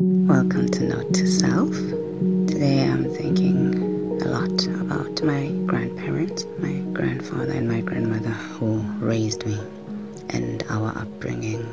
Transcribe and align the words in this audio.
Welcome 0.00 0.68
to 0.68 0.84
Note 0.84 1.12
to 1.14 1.26
Self. 1.26 1.72
Today 2.46 2.88
I'm 2.88 3.12
thinking 3.12 4.22
a 4.22 4.28
lot 4.28 4.64
about 4.68 5.20
my 5.24 5.48
grandparents, 5.66 6.46
my 6.60 6.74
grandfather 6.92 7.50
and 7.50 7.68
my 7.68 7.80
grandmother 7.80 8.30
who 8.30 8.78
raised 9.04 9.44
me, 9.44 9.58
and 10.28 10.62
our 10.68 10.96
upbringing 10.96 11.66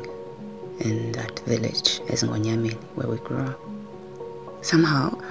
in 0.80 1.12
that 1.12 1.38
village, 1.42 2.00
Ezngonyameni, 2.08 2.74
where 2.96 3.08
we 3.08 3.18
grew 3.18 3.44
up. 3.44 3.60
Somehow, 4.64 5.22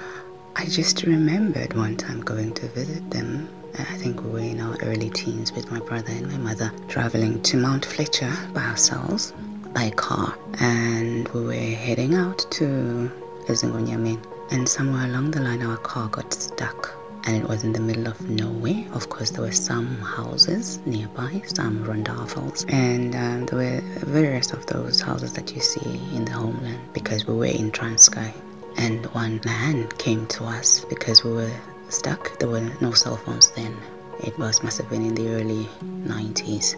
I 0.55 0.63
just 0.63 1.03
remembered 1.03 1.73
one 1.73 1.97
time 1.97 2.21
going 2.21 2.53
to 2.53 2.67
visit 2.69 3.11
them. 3.11 3.49
I 3.77 3.83
think 3.97 4.23
we 4.23 4.29
were 4.29 4.39
in 4.39 4.61
our 4.61 4.77
early 4.83 5.09
teens 5.09 5.51
with 5.51 5.69
my 5.69 5.81
brother 5.81 6.13
and 6.13 6.31
my 6.31 6.37
mother 6.37 6.71
traveling 6.87 7.41
to 7.41 7.57
Mount 7.57 7.83
Fletcher 7.83 8.33
by 8.53 8.63
ourselves 8.63 9.33
by 9.75 9.91
car 9.91 10.35
and 10.59 11.27
we 11.29 11.41
were 11.45 11.53
heading 11.53 12.15
out 12.15 12.39
to 12.49 13.11
Ezngonyameni 13.47 14.17
and 14.51 14.67
somewhere 14.67 15.05
along 15.05 15.31
the 15.31 15.41
line 15.41 15.61
our 15.61 15.77
car 15.77 16.07
got 16.07 16.33
stuck 16.33 16.95
and 17.25 17.35
it 17.35 17.47
was 17.47 17.63
in 17.63 17.73
the 17.73 17.79
middle 17.79 18.07
of 18.07 18.29
nowhere. 18.29 18.85
Of 18.93 19.09
course, 19.09 19.31
there 19.31 19.41
were 19.43 19.51
some 19.51 19.97
houses 19.97 20.79
nearby, 20.85 21.41
some 21.47 21.83
rondavels, 21.83 22.71
and 22.71 23.15
um, 23.15 23.45
there 23.47 23.57
were 23.57 23.81
various 24.05 24.53
of 24.53 24.65
those 24.67 25.01
houses 25.01 25.33
that 25.33 25.53
you 25.55 25.61
see 25.61 25.99
in 26.15 26.25
the 26.25 26.31
homeland 26.31 26.79
because 26.93 27.25
we 27.25 27.33
were 27.33 27.45
in 27.45 27.71
Transkei. 27.71 28.31
And 28.77 29.05
one 29.07 29.41
man 29.43 29.87
came 29.97 30.27
to 30.27 30.43
us 30.43 30.85
because 30.85 31.23
we 31.23 31.31
were 31.31 31.51
stuck. 31.89 32.37
There 32.39 32.49
were 32.49 32.69
no 32.79 32.91
cell 32.91 33.17
phones 33.17 33.49
then. 33.51 33.75
It 34.23 34.37
was 34.37 34.61
must 34.63 34.77
have 34.77 34.89
been 34.89 35.05
in 35.05 35.15
the 35.15 35.29
early 35.29 35.67
90s, 35.83 36.75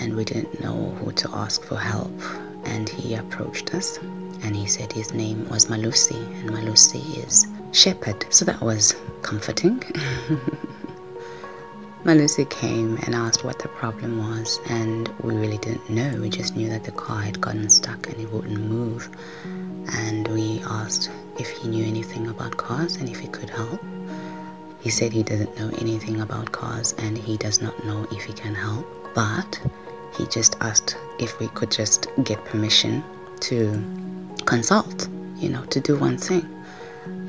and 0.00 0.14
we 0.14 0.24
didn't 0.24 0.60
know 0.60 0.90
who 1.00 1.12
to 1.12 1.30
ask 1.30 1.62
for 1.64 1.76
help. 1.76 2.12
And 2.66 2.88
he 2.88 3.14
approached 3.14 3.74
us 3.74 3.98
and 4.42 4.54
he 4.54 4.66
said 4.66 4.92
his 4.92 5.12
name 5.12 5.48
was 5.48 5.66
Malusi, 5.66 6.22
and 6.40 6.50
Malusi 6.50 7.26
is 7.26 7.46
shepherd. 7.72 8.26
So 8.32 8.44
that 8.44 8.60
was 8.60 8.94
comforting. 9.22 9.80
Malusi 12.04 12.48
came 12.48 12.96
and 13.04 13.14
asked 13.14 13.44
what 13.44 13.58
the 13.58 13.68
problem 13.68 14.18
was, 14.18 14.60
and 14.68 15.08
we 15.22 15.34
really 15.34 15.58
didn't 15.58 15.90
know. 15.90 16.20
We 16.20 16.28
just 16.28 16.54
knew 16.54 16.68
that 16.68 16.84
the 16.84 16.92
car 16.92 17.20
had 17.20 17.40
gotten 17.40 17.68
stuck 17.68 18.08
and 18.08 18.20
it 18.20 18.30
wouldn't 18.30 18.60
move. 18.60 19.08
And 19.92 20.28
we 20.28 20.62
asked 20.66 21.10
if 21.38 21.50
he 21.50 21.68
knew 21.68 21.84
anything 21.84 22.28
about 22.28 22.56
cars 22.56 22.96
and 22.96 23.08
if 23.08 23.18
he 23.18 23.28
could 23.28 23.50
help. 23.50 23.80
He 24.80 24.90
said 24.90 25.12
he 25.12 25.24
doesn't 25.24 25.58
know 25.58 25.70
anything 25.78 26.20
about 26.20 26.52
cars 26.52 26.94
and 26.98 27.18
he 27.18 27.36
does 27.36 27.60
not 27.60 27.84
know 27.84 28.06
if 28.12 28.22
he 28.22 28.32
can 28.32 28.54
help, 28.54 28.86
but 29.14 29.60
he 30.16 30.26
just 30.26 30.56
asked 30.60 30.96
if 31.18 31.38
we 31.38 31.48
could 31.48 31.70
just 31.70 32.08
get 32.24 32.44
permission 32.44 33.04
to 33.40 33.72
consult, 34.46 35.08
you 35.36 35.48
know, 35.48 35.64
to 35.66 35.80
do 35.80 35.96
one 35.96 36.16
thing. 36.16 36.48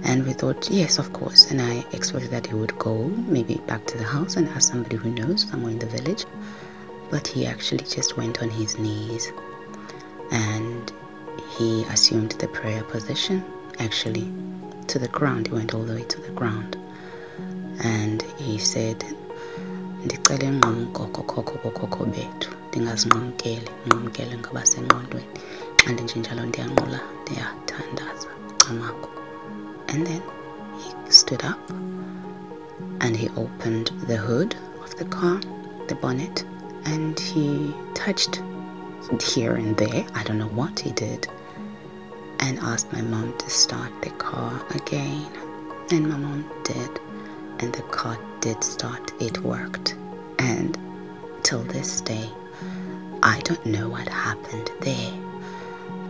And 0.03 0.25
we 0.25 0.33
thought, 0.33 0.69
yes, 0.69 0.99
of 0.99 1.11
course. 1.11 1.51
And 1.51 1.61
I 1.61 1.85
expected 1.91 2.31
that 2.31 2.47
he 2.47 2.53
would 2.53 2.77
go 2.79 3.07
maybe 3.27 3.55
back 3.67 3.85
to 3.87 3.97
the 3.97 4.03
house 4.03 4.37
and 4.37 4.47
ask 4.49 4.71
somebody 4.71 4.95
who 4.95 5.09
knows 5.11 5.49
somewhere 5.49 5.71
in 5.71 5.79
the 5.79 5.85
village. 5.87 6.25
But 7.09 7.27
he 7.27 7.45
actually 7.45 7.85
just 7.85 8.15
went 8.17 8.41
on 8.41 8.49
his 8.49 8.77
knees 8.77 9.31
and 10.31 10.91
he 11.57 11.83
assumed 11.85 12.31
the 12.31 12.47
prayer 12.47 12.83
position 12.83 13.43
actually 13.79 14.31
to 14.87 14.99
the 14.99 15.07
ground. 15.09 15.47
He 15.47 15.53
went 15.53 15.73
all 15.73 15.83
the 15.83 15.95
way 15.95 16.03
to 16.03 16.21
the 16.21 16.31
ground. 16.31 16.77
And 17.83 18.21
he 18.37 18.57
said, 18.57 19.03
ndicela 20.07 20.45
ingqumgogo 20.51 21.21
khokho 21.31 21.55
bokhokho 21.63 22.03
bethu 22.13 22.49
ndingazinqamkeli 22.69 23.69
nqumkele 23.85 24.33
ngabasengqondweni 24.41 25.29
xa 25.79 25.87
ndinjenjalo 25.91 26.43
ndiyanqula 26.49 26.99
ndiyathandaza 27.21 28.31
xamakho 28.61 29.09
and 29.91 29.99
then 30.07 30.23
he 30.79 30.89
stood 31.19 31.43
up 31.51 31.59
and 33.01 33.15
he 33.15 33.29
opened 33.29 33.91
the 34.07 34.17
hood 34.17 34.55
of 34.83 34.95
the 34.97 35.05
car, 35.05 35.39
the 35.87 35.95
bonnet, 35.95 36.43
and 36.85 37.19
he 37.19 37.73
touched 37.93 38.41
here 39.21 39.55
and 39.55 39.77
there. 39.77 40.05
I 40.13 40.23
don't 40.23 40.37
know 40.37 40.47
what 40.47 40.79
he 40.79 40.91
did. 40.91 41.27
And 42.39 42.59
asked 42.59 42.91
my 42.93 43.01
mom 43.01 43.37
to 43.37 43.49
start 43.49 43.91
the 44.01 44.09
car 44.11 44.61
again. 44.71 45.27
And 45.91 46.09
my 46.09 46.17
mom 46.17 46.49
did. 46.63 46.99
And 47.59 47.73
the 47.73 47.83
car 47.83 48.17
did 48.41 48.63
start. 48.63 49.11
It 49.21 49.39
worked. 49.39 49.95
And 50.39 50.77
till 51.43 51.63
this 51.63 52.01
day, 52.01 52.29
I 53.23 53.39
don't 53.43 53.65
know 53.65 53.89
what 53.89 54.07
happened 54.07 54.71
there. 54.81 55.13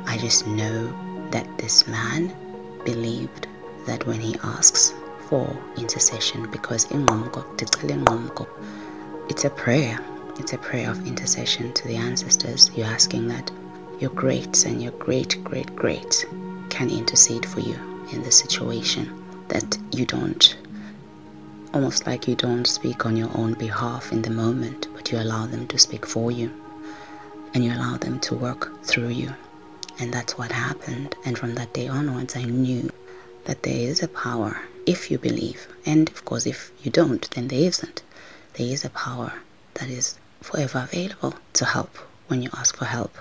I 0.06 0.18
just 0.18 0.48
know 0.48 0.88
that 1.32 1.48
this 1.58 1.88
man 1.88 2.36
believed 2.86 3.48
that 3.86 4.06
when 4.06 4.20
he 4.20 4.36
asks 4.44 4.94
for 5.28 5.56
intercession, 5.78 6.50
because 6.52 6.88
it's 9.30 9.46
a 9.46 9.50
prayer, 9.50 10.00
it's 10.40 10.54
a 10.54 10.58
prayer 10.58 10.90
of 10.90 11.06
intercession 11.06 11.74
to 11.74 11.88
the 11.88 11.96
ancestors. 11.96 12.72
You're 12.76 12.88
asking 12.88 13.28
that 13.28 13.52
your 14.00 14.12
greats 14.12 14.66
and 14.66 14.82
your 14.82 14.94
great 14.94 15.44
great 15.44 15.76
greats 15.76 16.26
can 16.70 16.90
intercede 16.90 17.46
for 17.46 17.60
you 17.60 17.76
in 18.12 18.22
the 18.24 18.32
situation 18.32 19.24
that 19.50 19.78
you 19.92 20.06
don't 20.06 20.56
almost 21.74 22.08
like 22.08 22.28
you 22.28 22.36
don't 22.36 22.66
speak 22.66 23.06
on 23.06 23.16
your 23.18 23.30
own 23.36 23.54
behalf 23.54 24.12
in 24.12 24.22
the 24.22 24.30
moment, 24.30 24.88
but 24.94 25.12
you 25.12 25.20
allow 25.20 25.46
them 25.46 25.68
to 25.68 25.78
speak 25.78 26.06
for 26.06 26.32
you 26.32 26.52
and 27.54 27.64
you 27.64 27.72
allow 27.74 27.98
them 27.98 28.20
to 28.20 28.36
work 28.36 28.84
through 28.84 29.10
you. 29.10 29.34
And 30.00 30.14
that's 30.14 30.38
what 30.38 30.52
happened. 30.52 31.16
And 31.26 31.38
from 31.38 31.56
that 31.56 31.74
day 31.74 31.88
onwards, 31.88 32.36
I 32.36 32.44
knew 32.44 32.92
that 33.46 33.64
there 33.64 33.90
is 33.90 34.04
a 34.04 34.08
power 34.08 34.60
if 34.86 35.10
you 35.10 35.18
believe. 35.18 35.68
And 35.86 36.10
of 36.10 36.24
course, 36.26 36.46
if 36.46 36.72
you 36.84 36.92
don't, 36.92 37.30
then 37.32 37.48
there 37.48 37.68
isn't. 37.68 38.04
There 38.54 38.68
is 38.68 38.86
a 38.86 38.90
power 38.92 39.34
that 39.76 39.90
is 39.90 40.18
forever 40.42 40.88
available 40.92 41.34
to 41.54 41.66
help 41.66 41.96
when 42.28 42.42
you 42.42 42.50
ask 42.58 42.76
for 42.78 42.86
help. 42.86 43.16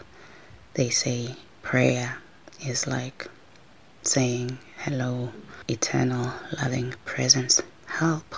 They 0.75 0.91
say 0.91 1.35
prayer 1.62 2.19
is 2.65 2.87
like 2.87 3.29
saying, 4.03 4.59
Hello, 4.79 5.31
eternal, 5.69 6.33
loving 6.62 6.95
presence, 7.05 7.62
help. 7.97 8.37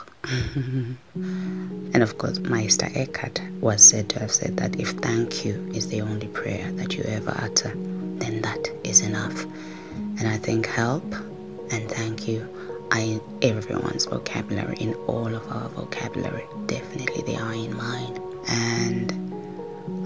and 1.15 2.03
of 2.03 2.17
course, 2.19 2.39
Meister 2.39 2.89
Eckhart 2.95 3.41
was 3.61 3.83
said 3.83 4.09
to 4.11 4.21
have 4.21 4.31
said 4.31 4.57
that 4.59 4.79
if 4.79 4.91
thank 4.91 5.45
you 5.45 5.69
is 5.75 5.89
the 5.89 6.01
only 6.01 6.29
prayer 6.29 6.71
that 6.73 6.95
you 6.97 7.03
ever 7.05 7.35
utter, 7.39 7.73
then 8.23 8.41
that 8.43 8.71
is 8.85 9.01
enough. 9.01 9.45
And 10.19 10.29
I 10.29 10.37
think 10.37 10.67
help 10.67 11.05
and 11.73 11.91
thank 11.91 12.29
you 12.29 12.49
are 12.93 13.01
in 13.01 13.21
everyone's 13.43 14.07
vocabulary, 14.07 14.77
in 14.79 14.95
all 15.07 15.35
of 15.35 15.51
our 15.51 15.69
vocabulary. 15.71 16.47
Definitely 16.67 17.23
they 17.23 17.37
are 17.37 17.53
in 17.53 17.77
mine. 17.77 18.17
And 18.49 19.13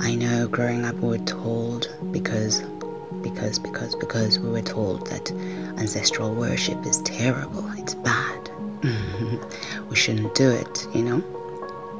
I 0.00 0.14
know 0.14 0.48
growing 0.48 0.86
up 0.86 0.94
we 0.96 1.08
were 1.10 1.26
told 1.26 1.94
because 2.10 2.62
because 3.22 3.58
because 3.58 3.94
because 3.96 4.38
we 4.38 4.48
were 4.48 4.62
told 4.62 5.06
that 5.08 5.30
ancestral 5.78 6.34
worship 6.34 6.86
is 6.86 7.02
terrible, 7.02 7.70
it's 7.76 7.94
bad. 7.94 8.41
we 9.88 9.94
shouldn't 9.94 10.34
do 10.34 10.50
it, 10.50 10.88
you 10.92 11.02
know? 11.02 11.22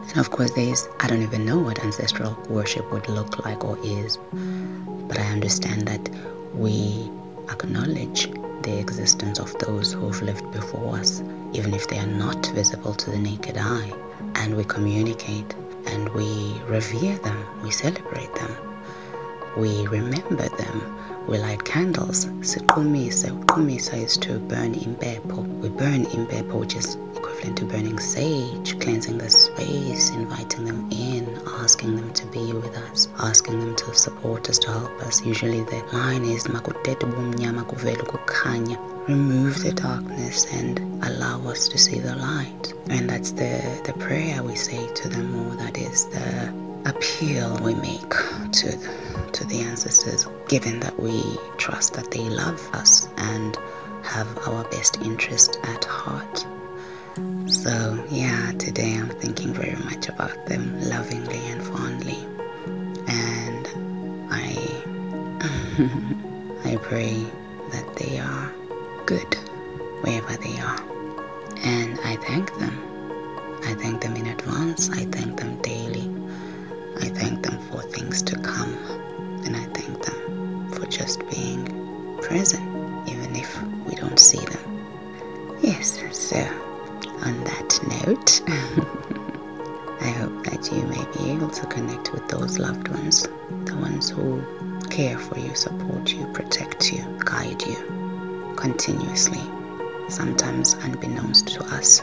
And 0.09 0.19
of 0.19 0.31
course 0.31 0.50
there 0.53 0.69
is 0.69 0.88
I 1.00 1.06
don't 1.06 1.22
even 1.22 1.47
know 1.47 1.59
what 1.59 1.78
ancestral 1.84 2.37
worship 2.48 2.91
would 2.93 3.09
look 3.09 3.44
like 3.44 3.65
or 3.65 3.78
is. 3.84 4.19
But 4.32 5.19
I 5.19 5.26
understand 5.26 5.87
that 5.87 6.10
we 6.54 7.09
acknowledge 7.50 8.28
the 8.62 8.78
existence 8.78 9.38
of 9.38 9.56
those 9.59 9.93
who've 9.93 10.20
lived 10.22 10.50
before 10.53 10.97
us, 10.97 11.22
even 11.53 11.72
if 11.72 11.88
they 11.88 11.98
are 11.98 12.06
not 12.06 12.47
visible 12.47 12.94
to 12.94 13.10
the 13.10 13.19
naked 13.19 13.56
eye. 13.59 13.93
And 14.34 14.56
we 14.56 14.64
communicate 14.64 15.54
and 15.87 16.09
we 16.10 16.60
revere 16.66 17.16
them, 17.19 17.47
we 17.62 17.70
celebrate 17.70 18.34
them, 18.34 18.72
we 19.57 19.87
remember 19.89 20.49
them, 20.49 21.27
we 21.29 21.39
light 21.39 21.65
candles. 21.65 22.27
Siqumisa, 22.41 23.31
uqumisa 23.39 24.03
is 24.03 24.17
to 24.19 24.39
burn 24.41 24.75
impepho. 24.75 25.47
We 25.61 25.69
burn 25.69 26.06
impepho, 26.06 26.61
which 26.61 26.75
is 26.75 26.97
equivalent 27.15 27.59
to 27.59 27.65
burning 27.67 27.99
sage, 27.99 28.79
cleansing 28.81 29.19
the 29.19 29.31
space, 29.31 30.11
inviting 30.11 30.65
them 30.65 30.88
in, 30.91 31.41
asking 31.47 31.97
them 31.97 32.12
to 32.15 32.26
be 32.26 32.53
with 32.53 32.76
us, 32.76 33.09
asking 33.19 33.61
them 33.61 33.76
to 33.76 33.94
support 33.94 34.49
us, 34.49 34.59
to 34.61 34.71
help 34.71 35.03
us. 35.03 35.25
Usually 35.25 35.62
the 35.62 35.82
line 35.93 36.25
is. 36.25 36.49
Remove 39.09 39.62
the 39.62 39.73
darkness 39.73 40.47
and 40.55 41.05
allow 41.05 41.41
us 41.49 41.69
to 41.69 41.79
see 41.79 41.99
the 41.99 42.15
light. 42.17 42.73
And 42.88 43.11
that's 43.11 43.32
the, 43.32 43.82
the 43.85 43.93
prayer 43.94 44.43
we 44.43 44.55
say 44.55 44.87
to 44.94 45.09
them, 45.09 45.35
or 45.35 45.56
that 45.56 45.76
is 45.76 46.06
the 46.06 46.55
appeal 46.85 47.59
we 47.62 47.75
make 47.75 48.11
to 48.53 48.79
to 49.32 49.44
the 49.47 49.61
ancestors, 49.61 50.26
given 50.49 50.81
that 50.81 50.99
we 50.99 51.23
trust 51.56 51.94
that 51.94 52.11
they 52.11 52.29
love 52.29 52.61
us 52.75 53.09
and 53.17 53.56
have 54.03 54.49
our 54.49 54.64
best 54.64 55.00
interest 55.03 55.59
at 55.64 55.85
heart. 55.85 56.47
So, 57.47 58.05
yeah, 58.11 58.53
today 58.53 58.94
I'm 58.94 59.11
thinking 59.11 59.53
very 59.53 59.76
much 59.85 60.09
about 60.09 60.47
them 60.47 60.81
lovingly 60.82 61.38
and 61.49 61.62
fondly. 61.62 62.19
And 63.06 63.69
I 64.31 64.56
I 66.64 66.76
pray 66.76 67.25
that 67.70 67.97
they 67.97 68.19
are 68.19 68.53
good 69.06 69.35
wherever 70.03 70.37
they 70.37 70.59
are. 70.61 70.81
And 71.64 71.99
I 72.05 72.17
thank 72.17 72.56
them. 72.59 72.79
I 73.64 73.75
thank 73.75 74.03
them 74.03 74.17
in 74.17 74.26
advance. 74.26 74.91
I 74.91 75.05
thank 75.06 75.38
them 75.38 75.56
daily. 75.62 76.11
I 77.00 77.09
thank 77.09 77.42
things 78.12 78.23
to 78.23 78.37
come. 78.41 78.75
And 79.44 79.56
I 79.56 79.64
thank 79.73 80.05
them 80.05 80.70
for 80.73 80.85
just 80.87 81.26
being 81.31 81.64
present, 82.20 82.62
even 83.09 83.35
if 83.35 83.50
we 83.87 83.94
don't 83.94 84.19
see 84.19 84.44
them. 84.44 85.59
Yes, 85.62 85.99
so 86.12 86.37
on 87.25 87.43
that 87.44 87.70
note, 88.05 88.43
I 90.00 90.11
hope 90.11 90.44
that 90.44 90.70
you 90.73 90.82
may 90.82 91.05
be 91.17 91.31
able 91.31 91.49
to 91.50 91.67
connect 91.67 92.12
with 92.12 92.29
those 92.29 92.59
loved 92.59 92.88
ones, 92.88 93.23
the 93.64 93.76
ones 93.76 94.11
who 94.11 94.43
care 94.91 95.19
for 95.19 95.38
you, 95.38 95.55
support 95.55 96.12
you, 96.12 96.26
protect 96.35 96.93
you, 96.93 97.03
guide 97.25 97.62
you 97.62 98.55
continuously, 98.56 99.41
sometimes 100.09 100.75
unbeknownst 100.75 101.49
to 101.49 101.64
us. 101.76 102.03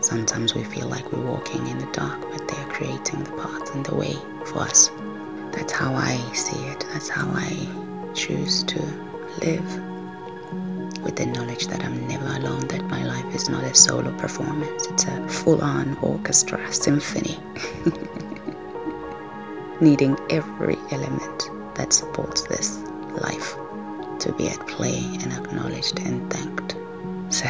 Sometimes 0.00 0.54
we 0.54 0.64
feel 0.64 0.88
like 0.88 1.10
we're 1.12 1.24
walking 1.24 1.66
in 1.68 1.78
the 1.78 1.90
dark, 1.92 2.20
but 2.20 2.46
they 2.48 2.56
are 2.56 2.68
creating 2.68 3.24
the 3.24 3.30
path 3.32 3.74
and 3.74 3.86
the 3.86 3.94
way 3.94 4.14
for 4.44 4.58
us. 4.58 4.90
That's 5.52 5.72
how 5.72 5.94
I 5.94 6.16
see 6.32 6.58
it. 6.66 6.84
That's 6.92 7.08
how 7.08 7.28
I 7.30 8.12
choose 8.14 8.62
to 8.64 8.80
live 9.40 9.64
with 11.02 11.16
the 11.16 11.26
knowledge 11.26 11.66
that 11.66 11.84
I'm 11.84 12.06
never 12.06 12.26
alone, 12.26 12.66
that 12.68 12.82
my 12.84 13.04
life 13.04 13.34
is 13.34 13.48
not 13.48 13.64
a 13.64 13.74
solo 13.74 14.16
performance, 14.18 14.86
it's 14.86 15.04
a 15.04 15.28
full 15.28 15.62
on 15.62 15.96
orchestra 15.98 16.72
symphony, 16.72 17.38
needing 19.80 20.16
every 20.30 20.76
element 20.90 21.50
that 21.74 21.92
supports 21.92 22.42
this 22.42 22.78
life 23.20 23.56
to 24.20 24.32
be 24.34 24.48
at 24.48 24.66
play 24.68 24.98
and 25.22 25.32
acknowledged 25.32 25.98
and 26.00 26.32
thanked. 26.32 26.76
So, 27.30 27.48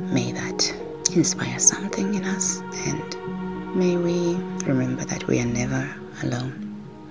may 0.00 0.32
that 0.32 0.74
inspire 1.14 1.58
something 1.58 2.14
in 2.14 2.24
us, 2.24 2.60
and 2.86 3.76
may 3.76 3.96
we 3.96 4.36
remember 4.64 5.04
that 5.04 5.26
we 5.26 5.40
are 5.40 5.46
never 5.46 5.94
alone. 6.22 6.67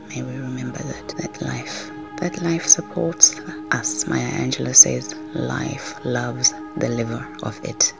May 0.09 0.24
we 0.24 0.38
remember 0.38 0.80
that, 0.80 1.07
that 1.18 1.42
life 1.42 1.92
that 2.18 2.42
life 2.42 2.65
supports 2.65 3.39
us. 3.71 4.07
Maya 4.07 4.31
Angelou 4.42 4.75
says, 4.75 5.13
Life 5.36 5.94
loves 6.04 6.54
the 6.77 6.89
liver 6.89 7.27
of 7.44 7.59
it. 7.63 7.94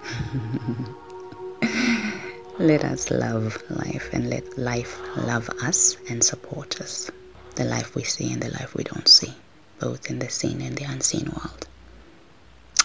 let 2.60 2.84
us 2.84 3.12
love 3.12 3.62
life 3.70 4.10
and 4.14 4.30
let 4.30 4.58
life 4.58 5.00
love 5.18 5.50
us 5.62 5.98
and 6.10 6.24
support 6.24 6.82
us. 6.82 7.12
The 7.56 7.66
life 7.66 7.96
we 7.96 8.04
see 8.04 8.32
and 8.34 8.42
the 8.42 8.52
life 8.52 8.74
we 8.76 8.84
don't 8.84 9.08
see, 9.08 9.34
both 9.80 10.10
in 10.10 10.20
the 10.20 10.30
seen 10.30 10.62
and 10.62 10.76
the 10.76 10.86
unseen 10.86 11.26
world. 11.26 11.68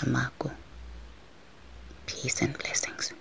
Amaku. 0.00 0.50
Peace 2.06 2.42
and 2.42 2.56
blessings. 2.58 3.12